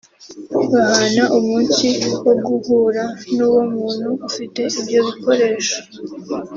[0.71, 1.87] bahana umunsi
[2.25, 3.03] wo guhura
[3.35, 5.77] n'uwo muntu ufite ibyo bikoresho